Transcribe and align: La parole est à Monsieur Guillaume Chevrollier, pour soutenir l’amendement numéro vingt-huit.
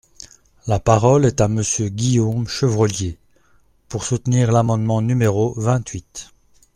La 0.65 0.79
parole 0.79 1.25
est 1.27 1.41
à 1.41 1.47
Monsieur 1.47 1.87
Guillaume 1.89 2.47
Chevrollier, 2.47 3.19
pour 3.87 4.03
soutenir 4.03 4.51
l’amendement 4.51 4.99
numéro 4.99 5.53
vingt-huit. 5.57 6.31